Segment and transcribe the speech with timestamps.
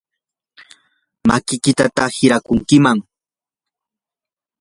[1.27, 2.97] makiykitataq hirakunkiman.